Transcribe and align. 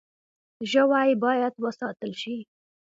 ژوی 0.71 1.11
باید 1.23 1.53
وساتل 1.63 2.11
شي. 2.21 2.37